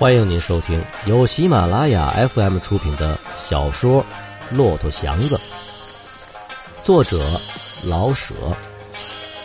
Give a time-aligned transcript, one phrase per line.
[0.00, 4.02] 欢迎您收听由喜马拉雅 FM 出品的小说
[4.56, 5.36] 《骆驼祥子》，
[6.82, 7.18] 作者
[7.84, 8.34] 老舍，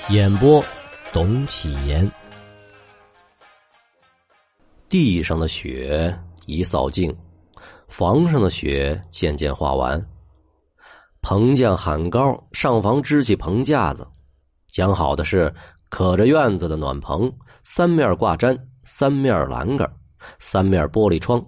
[0.08, 0.64] 演播
[1.12, 2.10] 董启言。
[4.88, 7.14] 地上的雪已扫净，
[7.90, 10.02] 房上的雪渐渐化完。
[11.22, 14.08] 棚匠喊高，上房支起棚架子，
[14.72, 15.54] 讲好的是
[15.90, 17.30] 可着院子的暖棚，
[17.66, 19.92] 三面挂毡，三面栏杆。
[20.40, 21.46] 三面玻璃窗，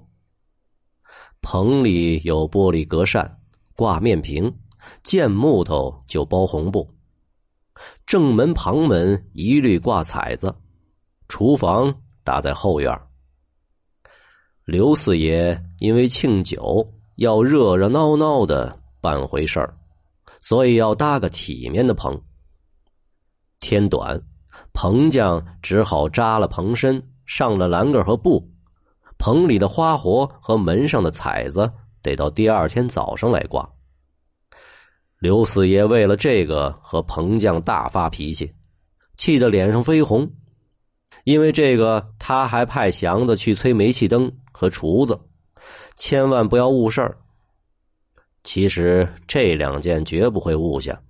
[1.42, 3.40] 棚里有玻璃隔扇，
[3.76, 4.54] 挂面屏，
[5.04, 6.88] 见木头就包红布。
[8.06, 10.56] 正门旁门一律挂彩子，
[11.28, 13.00] 厨房搭在后院。
[14.66, 19.78] 刘四爷因为庆酒要热热闹闹的办回事儿，
[20.40, 22.20] 所以要搭个体面的棚。
[23.60, 24.22] 天短，
[24.74, 28.52] 棚匠只好扎了棚身，上了栏杆和布。
[29.18, 33.68] 棚里的花活和门上的彩子得到第二天早上来挂。
[35.20, 38.54] 刘四爷为了这个和棚匠大发脾气，
[39.16, 40.30] 气得脸上绯红。
[41.24, 45.20] 因为这个，他还派祥子去催煤气灯和厨子，
[45.96, 47.18] 千万不要误事儿。
[48.44, 51.02] 其实这两件绝不会误下，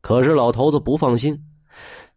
[0.00, 1.42] 可是老头子不放心。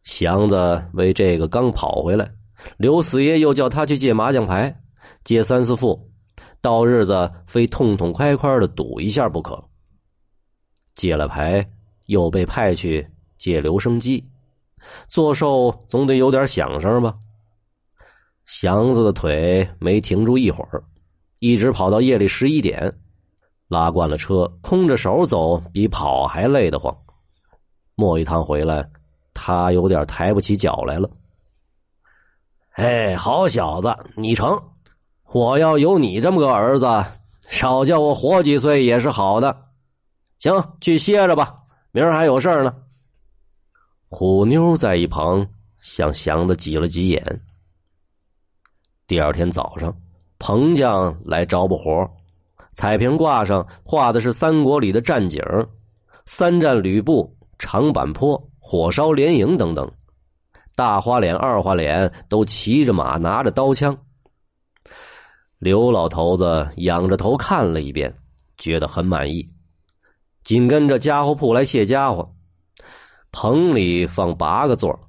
[0.03, 2.31] 祥子为这个刚跑回来，
[2.77, 4.83] 刘四爷又叫他去借麻将牌。
[5.23, 6.09] 借三四副，
[6.61, 9.61] 到日子非痛痛快快的赌一下不可。
[10.95, 11.67] 借了牌，
[12.07, 14.27] 又被派去借留声机，
[15.07, 17.15] 做寿总得有点响声吧。
[18.45, 20.83] 祥子的腿没停住一会儿，
[21.39, 22.97] 一直跑到夜里十一点，
[23.67, 26.97] 拉惯了车，空着手走比跑还累得慌。
[27.95, 28.89] 磨一趟回来，
[29.33, 31.09] 他有点抬不起脚来了。
[32.71, 34.57] 哎，好小子，你成！
[35.31, 36.85] 我要有你这么个儿子，
[37.49, 39.55] 少叫我活几岁也是好的。
[40.39, 41.55] 行，去歇着吧，
[41.91, 42.73] 明儿还有事儿呢。
[44.09, 45.45] 虎妞在一旁
[45.79, 47.41] 向祥子挤了挤眼。
[49.05, 49.93] 第二天早上，
[50.39, 52.09] 棚匠来着不活，
[52.71, 55.43] 彩屏挂上画的是三国里的战景，
[56.25, 59.91] 三战吕布、长坂坡、火烧连营等等。
[60.73, 63.97] 大花脸、二花脸都骑着马，拿着刀枪。
[65.59, 68.15] 刘老头子仰着头看了一遍，
[68.57, 69.49] 觉得很满意。
[70.43, 72.31] 紧跟着家伙铺来卸家伙，
[73.31, 74.99] 棚里放八个座，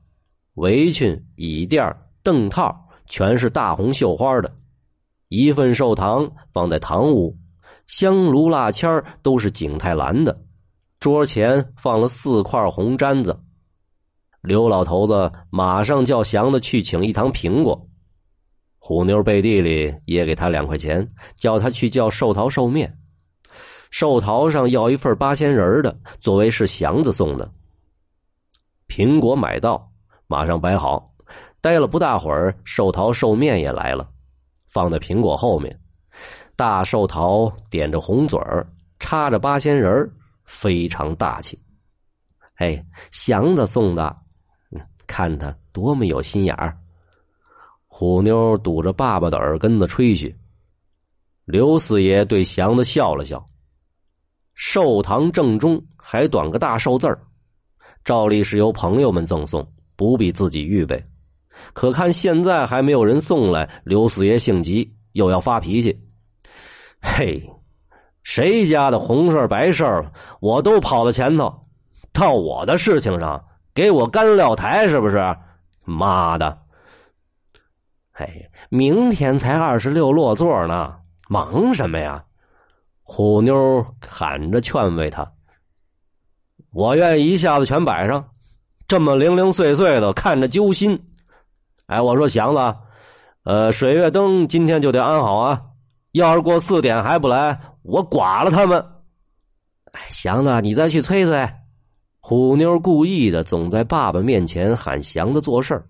[0.54, 4.56] 围裙、椅垫、凳套全是大红绣花的。
[5.28, 7.36] 一份寿糖放在堂屋，
[7.86, 10.40] 香炉蜡签都是景泰蓝的。
[10.98, 13.38] 桌前放了四块红毡子。
[14.40, 17.87] 刘老头子马上叫祥子去请一堂苹果。
[18.88, 21.06] 虎妞背地里也给他两块钱，
[21.36, 22.90] 叫他去叫寿桃寿面。
[23.90, 27.52] 寿桃上要一份八仙人的，作为是祥子送的。
[28.88, 29.92] 苹果买到，
[30.26, 31.14] 马上摆好。
[31.60, 34.08] 待了不大会儿，寿桃寿面也来了，
[34.66, 35.78] 放在苹果后面。
[36.56, 38.66] 大寿桃点着红嘴儿，
[38.98, 40.10] 插着八仙人儿
[40.46, 41.60] 非常大气。
[42.54, 44.16] 哎，祥子送的，
[45.06, 46.74] 看他多么有心眼儿。
[47.98, 50.32] 虎妞堵着爸爸的耳根子吹嘘。
[51.44, 53.44] 刘四爷对祥子笑了笑。
[54.54, 57.20] 寿堂正中还短个大寿字儿，
[58.04, 61.04] 照例是由朋友们赠送，不必自己预备。
[61.72, 66.00] 可看现在还没有人送来，刘四爷性急，又要发脾气。
[67.02, 67.50] 嘿，
[68.22, 71.52] 谁家的红事白事儿我都跑到前头，
[72.12, 73.44] 到我的事情上
[73.74, 75.18] 给我干撂台，是不是？
[75.84, 76.56] 妈的！
[78.18, 80.92] 哎，明天才二十六落座呢，
[81.28, 82.24] 忙什么呀？
[83.02, 85.32] 虎妞喊着劝慰他
[86.74, 88.28] ：“我愿意一下子全摆上，
[88.88, 90.98] 这么零零碎碎的，看着揪心。”
[91.86, 92.76] 哎，我说祥子，
[93.44, 95.62] 呃，水月灯今天就得安好啊，
[96.10, 98.84] 要是过四点还不来，我剐了他们。
[99.92, 101.48] 哎，祥子，你再去催催。
[102.18, 105.86] 虎妞故意的，总在爸爸面前喊祥子做事儿。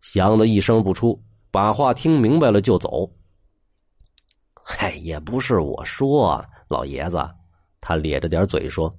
[0.00, 3.10] 祥子一声不出，把话听明白了就走。
[4.62, 7.18] 嗨，也不是我说，老爷子，
[7.80, 8.94] 他咧着点嘴说：“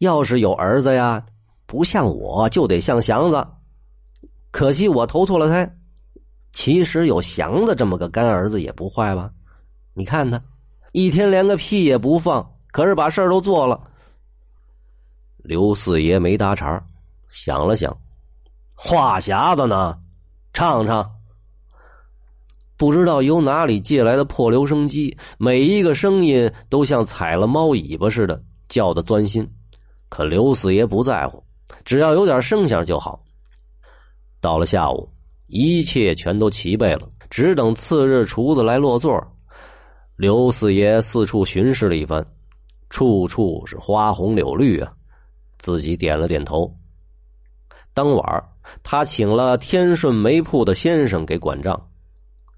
[0.00, 1.24] 要是有儿子呀，
[1.66, 3.46] 不像我就得像祥子。
[4.50, 5.70] 可惜我投错了胎。
[6.52, 9.30] 其实有祥子这么个干儿子也不坏吧？
[9.94, 10.42] 你看他，
[10.92, 13.82] 一天连个屁也不放，可是把事儿都做了。”
[15.44, 16.84] 刘四爷没搭茬，
[17.28, 17.96] 想了想。
[18.76, 19.98] 话匣子呢？
[20.52, 21.10] 唱唱。
[22.76, 29.50] 不知道由哪里借来的破留声机，每一个声音都像踩了猫尾巴似的，叫的钻心。
[30.10, 31.42] 可刘四爷不在乎，
[31.86, 33.24] 只要有点声响就好。
[34.42, 35.10] 到了下午，
[35.46, 39.20] 一切全都齐备了，只等次日厨子来落座。
[40.16, 42.24] 刘四爷四处巡视了一番，
[42.90, 44.92] 处处是花红柳绿啊，
[45.58, 46.72] 自己点了点头。
[47.96, 48.44] 当晚，
[48.82, 51.88] 他请了天顺煤铺的先生给管账。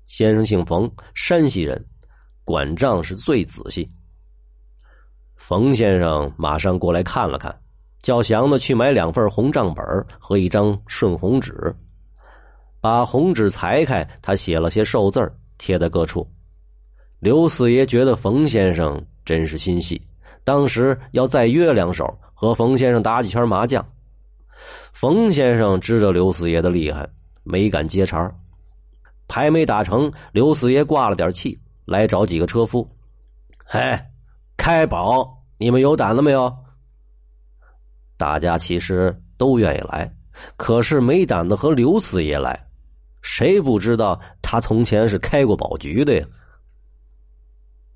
[0.08, 1.80] 先生姓冯，山西人，
[2.42, 3.88] 管账是最仔细。
[5.36, 7.56] 冯先生马上过来看了看，
[8.02, 9.86] 叫祥子去买两份红账本
[10.18, 11.72] 和一张顺红纸，
[12.80, 16.28] 把红纸裁开，他写了些寿字贴在各处。
[17.20, 20.02] 刘四爷觉得冯先生真是心细，
[20.42, 23.86] 当时要再约两手，和冯先生打几圈麻将。
[24.92, 27.08] 冯先生知道刘四爷的厉害，
[27.44, 28.30] 没敢接茬
[29.26, 32.88] 牌没打成，刘四爷挂了点气，来找几个车夫
[33.66, 33.80] ：“嘿，
[34.56, 36.56] 开宝。”你们有胆子没有？
[38.16, 40.08] 大家其实都愿意来，
[40.56, 42.64] 可是没胆子和刘四爷来。
[43.22, 46.26] 谁不知道他从前是开过宝局的呀？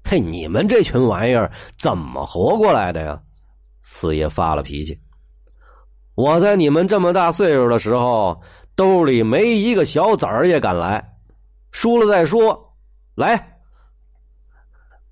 [0.04, 3.22] 嘿，你们这群玩意儿怎么活过来的呀？
[3.84, 5.00] 四爷发了脾气。
[6.14, 8.40] 我在你们这么大岁数的时候，
[8.74, 11.16] 兜里没一个小子儿也敢来，
[11.70, 12.74] 输了再说。
[13.14, 13.58] 来，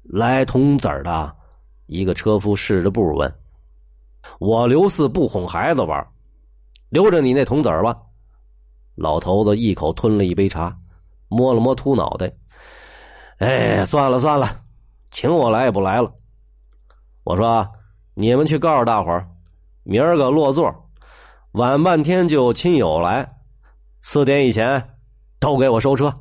[0.02, 1.34] 来铜子儿的。
[1.86, 3.34] 一个车夫试着步问
[4.38, 6.06] ：“我刘四不哄孩子玩，
[6.88, 7.96] 留着你那铜子儿吧。”
[8.94, 10.76] 老头子一口吞了一杯茶，
[11.28, 12.30] 摸了摸秃脑袋
[13.38, 14.60] ：“哎，算了算了，
[15.10, 16.12] 请我来也不来了。
[17.24, 17.66] 我说，
[18.14, 19.26] 你们去告诉大伙儿，
[19.82, 20.89] 明儿个落座，
[21.52, 23.28] 晚半天就有亲友来，
[24.02, 24.96] 四点以前
[25.40, 26.14] 都给我收车，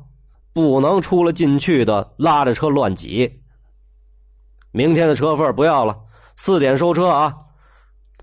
[0.52, 3.40] 不能出了进去的拉着车乱挤。”
[4.72, 5.96] 明天的车份不要了，
[6.36, 7.36] 四点收车啊！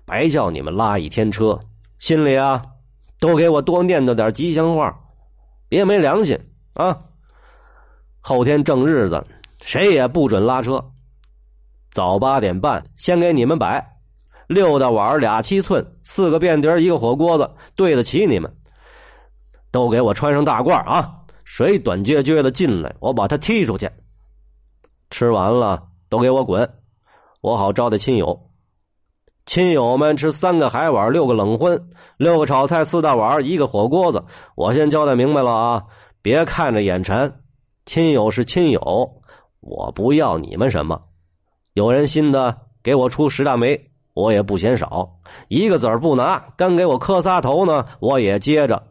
[0.04, 1.58] 白叫你们拉一天车，
[1.98, 2.62] 心里啊，
[3.18, 4.98] 都给我多念叨点吉祥话，
[5.68, 6.38] 别没良心
[6.74, 6.98] 啊！
[8.20, 9.26] 后天正日子，
[9.60, 10.92] 谁也不准拉车。
[11.90, 13.97] 早八点半，先给你们摆
[14.48, 18.52] 六大碗俩七寸，四个便碟一个火锅子，对得起你们。
[19.70, 21.14] 都给我穿上大褂啊！
[21.44, 23.88] 谁短撅撅的进来，我把他踢出去。
[25.10, 25.84] 吃完了。
[26.10, 26.66] 都给我滚！
[27.42, 28.50] 我好招待亲友。
[29.44, 34.24] 亲友们吃三个海碗，六个冷荤，六个炒菜，四大碗，一个火锅子。
[34.54, 35.84] 我先交代明白了啊！
[36.22, 37.42] 别看着眼馋，
[37.84, 38.80] 亲友是亲友，
[39.60, 40.98] 我不要你们什么。
[41.74, 43.87] 有人新的，给我出十大枚，
[44.18, 45.08] 我也不嫌少。
[45.46, 48.82] 一个子儿不拿，干给我磕仨头呢，我也接着。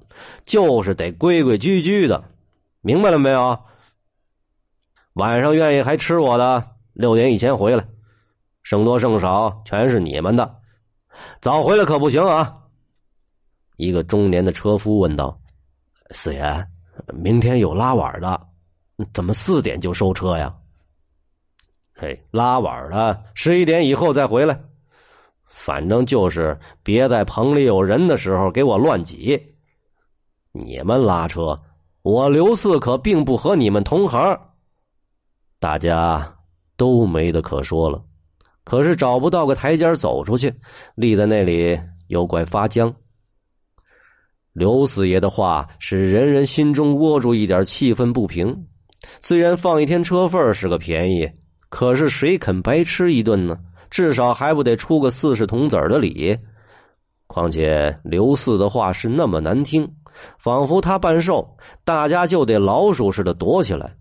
[0.46, 2.24] 就是得规规矩矩的，
[2.80, 3.60] 明白了没有？
[5.14, 6.64] 晚上愿意还吃我的？
[6.94, 7.86] 六点以前回来，
[8.64, 10.56] 剩多剩少全是你们的。
[11.42, 12.58] 早回来可不行啊！
[13.76, 15.38] 一个中年的车夫问道
[16.12, 16.66] ：“四爷，
[17.14, 18.48] 明天有拉碗的，
[19.14, 20.56] 怎么四点就收车呀
[22.00, 24.60] ？”“嘿，拉碗的十一点以后再回来，
[25.48, 29.42] 反正就是别在棚里有人的时候给我乱挤。
[30.52, 31.60] 你们拉车，
[32.04, 34.40] 我刘四可并不和你们同行。
[35.60, 36.34] 大家。”
[36.78, 38.00] 都没得可说了，
[38.64, 40.54] 可是找不到个台阶走出去，
[40.94, 41.76] 立在那里
[42.08, 42.94] 又怪发僵。
[44.54, 48.68] 刘四爷的话使人人心中窝住一点气愤不平。
[49.22, 51.28] 虽然放一天车份是个便宜，
[51.70, 53.58] 可是谁肯白吃一顿呢？
[53.90, 56.38] 至少还不得出个四十铜子的礼？
[57.28, 59.90] 况且刘四的话是那么难听，
[60.38, 63.96] 仿佛他办寿，大家就得老鼠似的躲起来。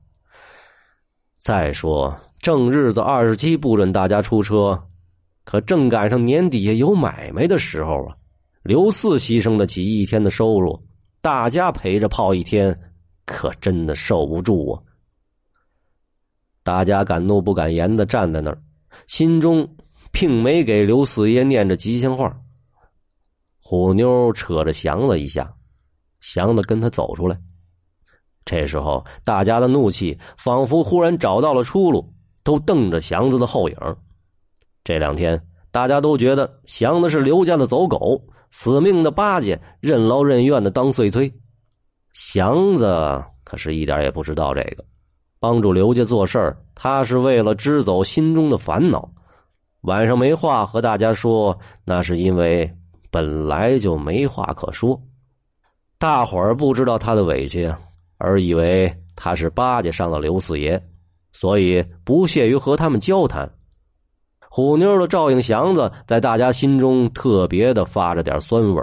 [1.39, 2.17] 再说。
[2.39, 4.81] 正日子二十七不准大家出车，
[5.45, 8.15] 可正赶上年底下有买卖的时候啊！
[8.63, 10.81] 刘四牺牲得起一天的收入，
[11.21, 12.79] 大家陪着泡一天，
[13.25, 14.83] 可真的受不住啊！
[16.63, 18.63] 大家敢怒不敢言的站在那儿，
[19.07, 19.69] 心中
[20.13, 22.37] 并没给刘四爷念着吉祥话。
[23.61, 25.53] 虎妞扯着祥子一下，
[26.21, 27.39] 祥子跟他走出来。
[28.45, 32.13] 这时候，大家的怒气仿佛忽然找到了出路。
[32.47, 33.77] 都瞪着祥子的后影。
[34.85, 35.37] 这两天，
[35.73, 38.23] 大家都觉得祥子是刘家的走狗，
[38.53, 41.29] 死命的巴结，任劳任怨的当碎催。
[42.13, 42.87] 祥子
[43.43, 44.85] 可是一点也不知道这个，
[45.47, 49.09] 帮助刘家做事儿，他是为了支走心中的烦恼。
[49.83, 52.69] 晚上没话和大家说，那是因为
[53.13, 55.01] 本来就没话可说。
[55.99, 57.73] 大伙儿不知道他的委屈，
[58.19, 60.83] 而以为他是巴结上了刘四爷，
[61.31, 63.49] 所以不屑于和他们交谈。
[64.51, 68.83] 虎妞的照应祥子，在大家心中特别的发着点酸味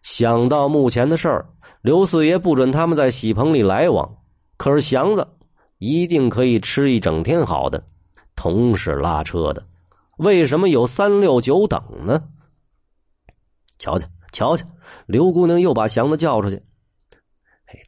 [0.00, 1.44] 想到目前的事儿，
[1.82, 4.10] 刘四爷不准他们在喜棚里来往，
[4.56, 5.26] 可是祥子
[5.78, 7.82] 一定可以吃一整天好的。
[8.36, 9.64] 同是拉车的，
[10.16, 12.20] 为什么有三六九等呢？
[13.78, 14.66] 瞧瞧，瞧瞧，
[15.06, 16.60] 刘姑娘又把祥子叫出去。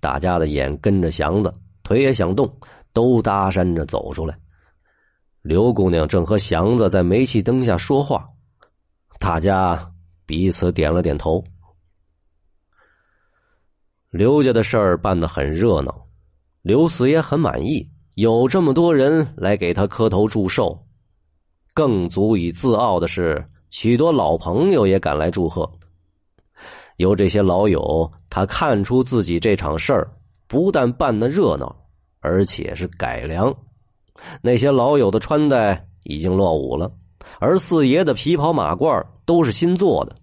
[0.00, 2.60] 大家的眼跟着祥子，腿也想动，
[2.92, 4.38] 都搭讪着走出来。
[5.42, 8.28] 刘姑娘正和祥子在煤气灯下说话，
[9.18, 9.92] 大家
[10.24, 11.42] 彼此点了点头。
[14.10, 16.05] 刘家的事儿办得很热闹，
[16.66, 17.88] 刘四爷很满意。
[18.16, 20.76] 有这么多人来给他磕头祝寿，
[21.72, 25.70] 更足以自傲的是，许多老朋友也赶来祝贺。
[26.96, 30.12] 由这些老友，他看出自己这场事儿
[30.48, 31.72] 不但办得热闹，
[32.18, 33.54] 而且是改良。
[34.42, 36.90] 那些老友的穿戴已经落伍了，
[37.38, 40.16] 而四爷的皮袍马褂都是新做的。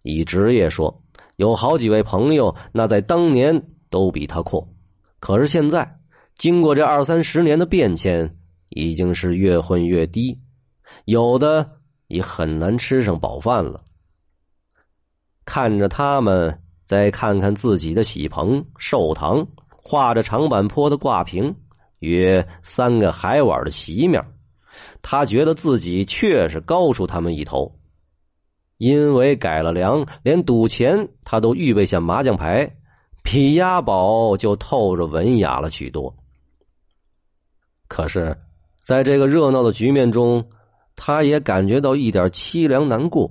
[0.00, 1.02] 以职业说，
[1.36, 4.66] 有好几位朋友，那在当年都比他阔，
[5.20, 5.98] 可是现在。
[6.38, 8.36] 经过这二三十年的变迁，
[8.68, 10.38] 已经是越混越低，
[11.06, 13.82] 有的已很难吃上饱饭了。
[15.46, 21.56] 看着他们，再看看自己的喜棚、寿堂，画着长板坡的挂屏，
[22.00, 24.22] 约三个海碗的席面，
[25.00, 27.78] 他觉得自己确实高出他们一头。
[28.76, 32.76] 因为改了粮，连赌钱他都预备下麻将牌，
[33.26, 36.14] 比押宝就透着文雅了许多。
[37.88, 38.38] 可是，
[38.80, 40.48] 在这个热闹的局面中，
[40.94, 43.28] 他也感觉到一点凄凉难过。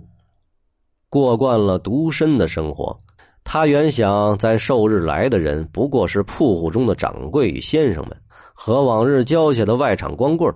[1.07, 2.99] 过惯了独身的生活，
[3.45, 8.21] 他原想在寿日来的人不过是铺户中的掌柜与先生们，
[8.53, 10.53] 和往日交下的外场光棍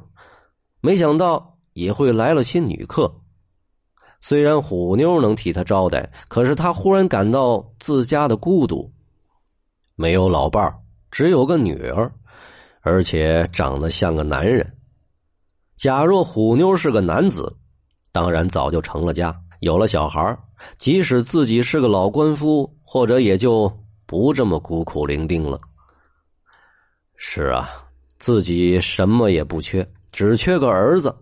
[0.82, 3.10] 没想到也会来了些女客。
[4.20, 8.92] 虽然虎妞能替他招待，可是他忽然感到自家的孤独，
[10.00, 10.74] 没有老伴儿
[11.12, 12.10] 只有个女儿。
[12.82, 14.66] 而且长得像个男人。
[15.76, 17.54] 假若虎妞是个男子，
[18.14, 20.38] 当然早就成了家，有了小孩
[20.78, 23.72] 即使自己是个老官夫，或者也就
[24.06, 25.60] 不这么孤苦伶仃了。
[27.18, 27.70] 是啊，
[28.18, 31.14] 自己什么也不缺，只缺个儿子。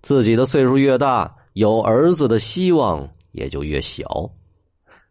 [0.00, 4.08] 自己的岁数越大，有儿子的希望也就越小。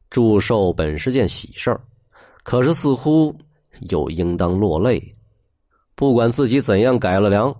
[0.10, 1.80] 祝寿本是件喜事儿，
[2.48, 3.36] 可是似乎
[3.90, 5.18] 又应当落泪。
[5.96, 7.54] 不管自己怎样改了良，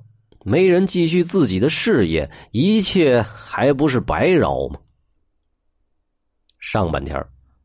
[0.46, 4.80] 没人继续自己的事业，一切还不是白饶吗？
[6.58, 7.22] 上半天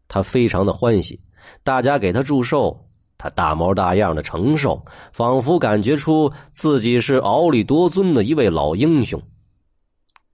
[0.09, 1.21] 他非常的欢喜，
[1.62, 9.23] 大家给他祝寿，他大模大样的承受，仿佛感觉出自己是敖里夺尊的一位老英雄。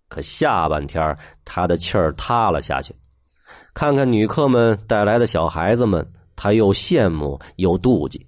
[0.08, 1.14] 可下半天
[1.44, 2.94] 他的气儿塌了下去，
[3.74, 8.24] 看看女客们带来的小孩子们，他又羡慕又妒忌。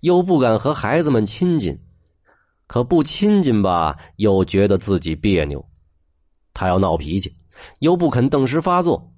[0.00, 1.78] 又不敢和孩子们亲近，
[2.66, 5.64] 可不亲近吧，又觉得自己别扭。
[6.54, 7.32] 他要闹脾气，
[7.78, 9.12] 又不肯顿时发作。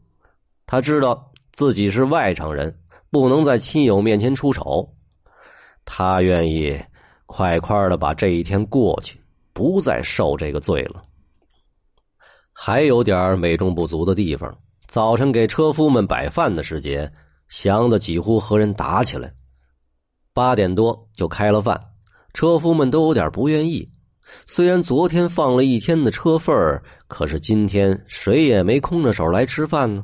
[0.66, 2.76] 他知道自己是外场人，
[3.10, 4.86] 不能在亲友面前出丑。
[5.84, 6.78] 他愿意
[7.26, 9.18] 快快的把这一天过去，
[9.52, 11.02] 不再受这个罪了。
[12.52, 14.54] 还有点美中不足的地方。
[14.86, 17.10] 早晨给车夫们摆饭的时节，
[17.48, 19.32] 祥子几乎和人打起来。
[20.32, 21.80] 八点多就开了饭，
[22.32, 23.88] 车夫们都有点不愿意。
[24.46, 30.02] 虽然昨天放了一天的车份儿，可是今天谁也没空着手来吃饭呢。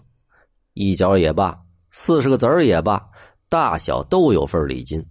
[0.75, 1.59] 一角也罢，
[1.91, 3.03] 四十个子儿也罢，
[3.49, 5.05] 大小都有份礼金。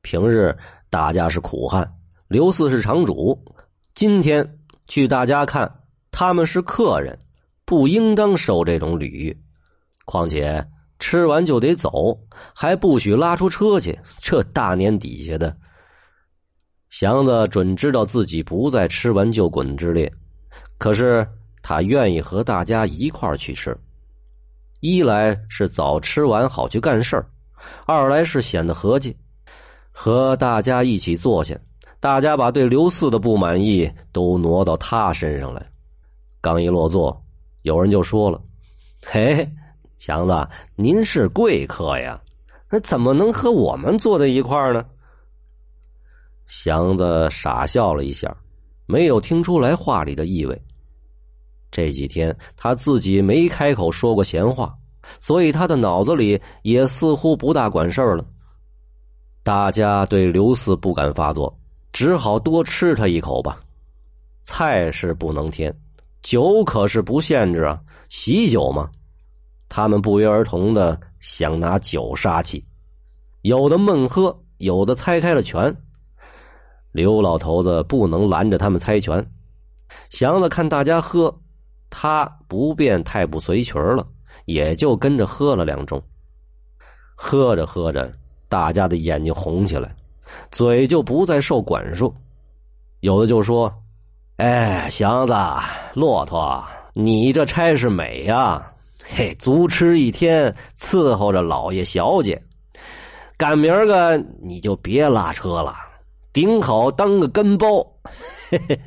[0.00, 0.56] 平日
[0.90, 1.88] 大家是苦汉，
[2.26, 3.38] 刘四是场主。
[3.94, 4.58] 今天
[4.88, 5.72] 去大家看，
[6.10, 7.16] 他们是客人，
[7.64, 9.36] 不应当受这种礼。
[10.04, 10.66] 况且。
[11.06, 12.18] 吃完就得走，
[12.54, 13.96] 还不许拉出车去。
[14.22, 15.54] 这大年底下的，
[16.88, 20.10] 祥子准知道自己不在吃完就滚之列，
[20.78, 21.28] 可是
[21.60, 23.76] 他愿意和大家一块儿去吃。
[24.80, 27.28] 一来是早吃完好去干事儿，
[27.84, 29.14] 二来是显得和气，
[29.92, 31.54] 和大家一起坐下，
[32.00, 35.70] 大家把对刘四的不满意都挪到他身上来。
[36.40, 37.22] 刚一落座，
[37.60, 38.40] 有人就说了
[39.04, 39.46] ：“嘿。”
[40.06, 40.46] 祥子，
[40.76, 42.20] 您是贵客呀，
[42.68, 44.84] 那怎么能和我们坐在一块儿呢？
[46.44, 48.36] 祥子傻笑了一下，
[48.84, 50.60] 没有听出来话里的意味。
[51.70, 54.74] 这几天他自己没开口说过闲话，
[55.22, 58.22] 所以他的脑子里也似乎不大管事儿了。
[59.42, 61.58] 大家对刘四不敢发作，
[61.94, 63.58] 只好多吃他一口吧。
[64.42, 65.74] 菜是不能添，
[66.20, 67.80] 酒可是不限制啊，
[68.10, 68.90] 喜酒嘛。
[69.76, 72.64] 他们不约而同的想拿酒杀气，
[73.42, 75.76] 有的闷喝，有的猜开了拳。
[76.92, 79.28] 刘老头子不能拦着他们猜拳。
[80.10, 81.36] 祥子看大家喝，
[81.90, 84.06] 他不便太不随群了，
[84.44, 86.00] 也就跟着喝了两盅。
[87.16, 88.08] 喝着喝着。
[88.48, 89.92] 大家的眼睛红起来，
[90.52, 92.14] 嘴就不再受管束。
[93.00, 93.74] 有的就说
[94.38, 95.34] ：“哎，祥子，
[95.94, 98.64] 骆驼，你这差事美呀！
[99.06, 102.42] 嘿，足吃一天，伺候着老爷小姐。
[103.36, 105.74] 赶明儿个你就别拉车了，
[106.32, 107.84] 顶好当个跟包。”
[108.48, 108.80] 嘿嘿。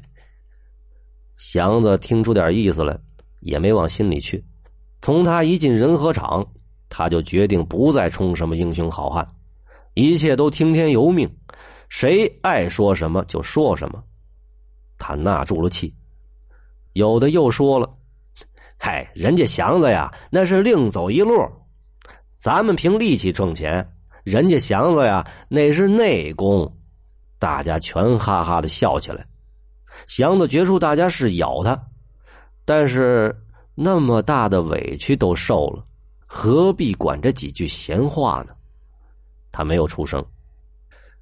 [1.36, 2.98] 祥子听出点意思来，
[3.42, 4.44] 也没往心里去。
[5.02, 6.46] 从他一进仁和场，
[6.90, 9.26] 他就决定不再充什么英雄好汉。
[9.94, 11.30] 一切都听天由命，
[11.90, 14.04] 谁爱说什么就说什么。
[14.98, 15.94] 他纳住了气，
[16.94, 17.88] 有的又说了
[18.78, 21.34] ：“嗨，人家祥子呀，那是另走一路。
[22.38, 23.88] 咱们凭力气挣钱，
[24.24, 26.72] 人家祥子呀，那是内功。”
[27.40, 29.26] 大家全哈哈的笑起来。
[30.06, 31.80] 祥子觉出大家是咬他，
[32.66, 33.36] 但是
[33.76, 35.84] 那么大的委屈都受了，
[36.26, 38.54] 何必管这几句闲话呢？
[39.52, 40.24] 他没有出声，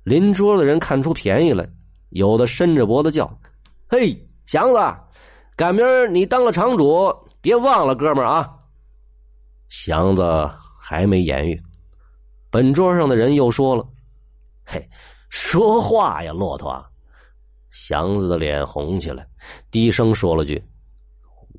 [0.04, 1.66] 邻桌的人看出便宜来，
[2.10, 3.26] 有的伸着脖子叫
[3.88, 4.14] ：“嘿，
[4.46, 4.80] 祥子，
[5.56, 7.14] 赶明儿你当了场主，
[7.46, 8.52] 别忘了哥们儿啊！”
[9.70, 10.50] 祥子
[10.80, 11.62] 还没言语，
[12.50, 13.88] 本桌上的人又说了
[14.66, 14.90] ：“嘿，
[15.30, 16.84] 说话呀，骆驼！”
[17.70, 19.28] 祥子的脸红起来，
[19.70, 20.60] 低声说了句：“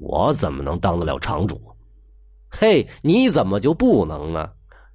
[0.01, 1.63] 我怎么能当得了场主
[2.51, 4.51] ？”“嘿，你怎么就不能呢？”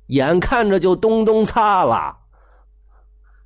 [0.07, 2.13] 眼看着就咚咚擦了，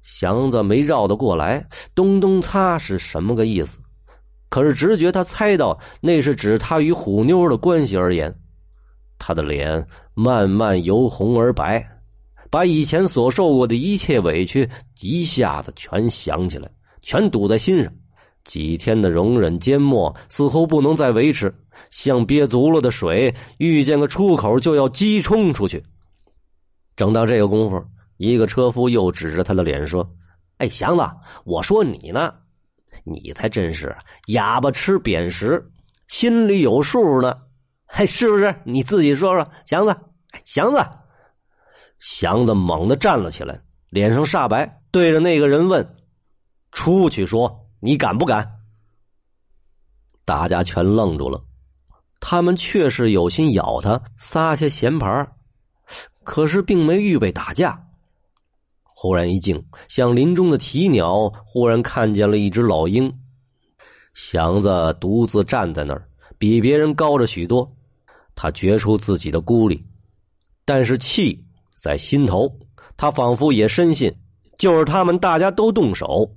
[0.02, 3.78] 祥子没绕得过来，咚咚擦是什么个意思？
[4.56, 8.34] 可是直觉他猜到那是指他与虎妞的关系而言，
[9.20, 11.86] 他的脸慢慢由红而白，
[12.50, 14.70] 把以前所受过的一切委屈
[15.02, 17.92] 一下子全想起来，全堵在心上。
[18.46, 21.54] 几天的容忍缄默似乎不能再维持，
[21.92, 25.84] 像憋足了的水，遇见个出口就要激冲出去。
[26.96, 27.84] 正到这个功夫，
[28.16, 30.10] 一个车夫又指着他的脸说
[30.60, 31.04] ：“哎，祥子，
[31.44, 32.34] 我说你呢，
[33.06, 33.96] 你才真是
[34.28, 35.64] 哑巴吃扁食，
[36.08, 37.34] 心里有数呢，
[37.86, 38.54] 嘿是不是？
[38.66, 39.96] 你自己说说，祥子，
[40.44, 40.84] 祥子。”
[42.00, 45.96] 祥子猛地站了起来，脸上煞白，对着那个人问
[46.74, 48.46] ：“出去说，你敢不敢？”
[50.26, 51.42] 大家全愣住了，
[52.20, 55.28] 他们确实有心咬他，撒些闲牌
[56.24, 57.85] 可是并没预备打架。
[59.06, 63.14] 忽然一静，像林中的啼鸟，忽然看见了一只老鹰。
[64.16, 67.72] 祥子独自站在那儿，比别人高着许多。
[68.34, 69.86] 他觉出自己的孤立，
[70.66, 71.40] 但是气
[71.76, 72.52] 在心头。
[72.98, 74.12] 他仿佛也深信，
[74.58, 76.28] 就是他们大家都动手，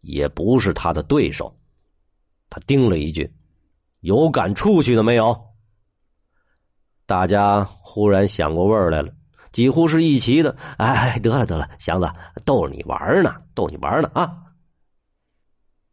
[0.00, 1.56] 也不是他的对手。
[2.50, 3.32] 他叮了一句
[4.02, 5.40] ：“有敢出去的没有？”
[7.06, 9.12] 大家忽然想过味儿来了。
[9.56, 12.12] 几乎是一齐的，哎，得了得了，祥子
[12.44, 14.30] 逗你玩呢，逗你玩呢啊！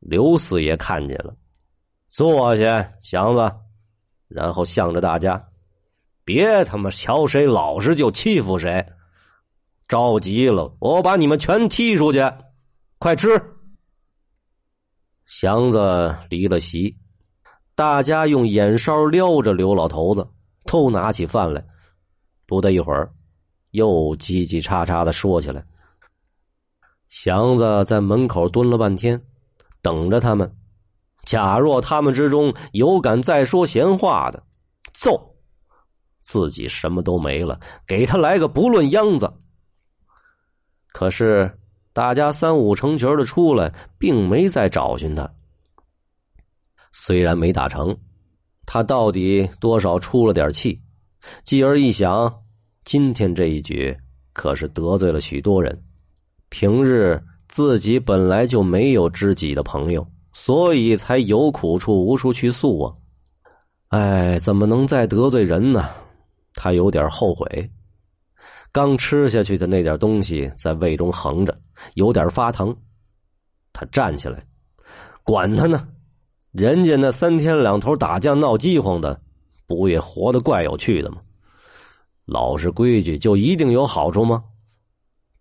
[0.01, 1.33] 刘四爷看见了，
[2.09, 3.55] 坐下，祥子，
[4.27, 5.47] 然后向着大家，
[6.25, 8.85] 别他妈瞧谁老实就欺负谁，
[9.87, 12.19] 着急了，我把你们全踢出去，
[12.99, 13.29] 快吃！
[15.25, 16.97] 祥子离了席，
[17.75, 20.27] 大家用眼梢撩着刘老头子，
[20.65, 21.65] 都拿起饭来，
[22.45, 23.09] 不得一会儿。
[23.73, 25.63] 又叽叽喳喳的说起来。
[27.09, 29.21] 祥子在门口蹲了半天，
[29.81, 30.51] 等着他们。
[31.23, 34.43] 假若他们之中有敢再说闲话的，
[34.93, 35.35] 揍！
[36.21, 39.31] 自己什么都没了，给他来个不论秧子。
[40.91, 41.59] 可是
[41.93, 45.31] 大家三五成群的出来，并没再找寻他。
[46.91, 47.97] 虽然没打成，
[48.65, 50.79] 他到底多少出了点气。
[51.43, 52.42] 继而一想。
[52.85, 53.95] 今天这一局
[54.33, 55.81] 可是得罪了许多人。
[56.49, 62.93] 平日自己本来就没有知己的朋友，所以才有苦处无处去诉啊！
[63.89, 65.89] 哎，怎么能再得罪人呢？
[66.53, 67.71] 他有点后悔。
[68.71, 71.57] 刚吃下去的那点东西在胃中横着，
[71.93, 72.75] 有点发疼。
[73.71, 74.45] 他站起来，
[75.23, 75.87] 管他呢！
[76.51, 79.19] 人家那三天两头打架闹饥荒的，
[79.65, 81.17] 不也活得怪有趣的吗？
[82.25, 84.43] 老实规矩就一定有好处吗？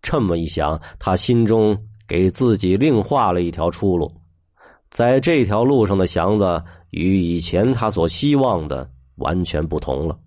[0.01, 4.11] 这么一想，他心中给自己另画了一条出路。
[4.89, 10.19] 在这条路上的祥子与以前他所希望的完全不同了。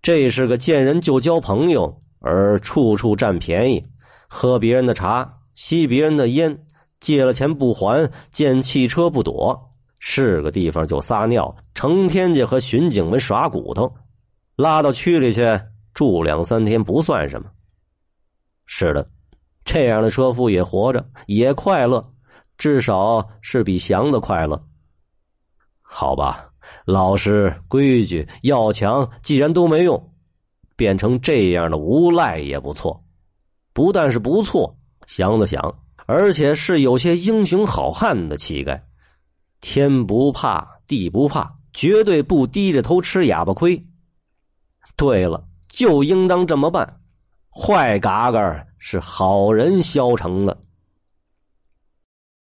[0.00, 3.84] 这是个见人就交朋友，而处处占便宜，
[4.28, 6.56] 喝别人的茶，吸别人的烟，
[7.00, 13.92] 借了钱不还，见汽车不躲，是个地方就撒尿，成天就和巡警们耍骨头，
[14.54, 15.42] 拉到区里去
[15.96, 17.50] 住两三天不算什么。
[18.66, 19.08] 是的，
[19.64, 22.12] 这样的车夫也活着，也快乐。
[22.58, 24.62] 至少是比祥子快乐。
[25.80, 26.50] 好吧，
[26.84, 30.12] 老实、规矩、要强，既然都没用，
[30.76, 33.02] 变成这样的无赖也不错。
[33.72, 38.84] 不但是不错，祥子想，而且是有些英雄好汉的气概。
[39.62, 43.86] 天不怕地不怕，绝对不低着头吃哑巴亏。
[44.94, 47.00] 对了，就应当这么办。
[47.50, 50.56] 坏嘎嘎是好人消成的。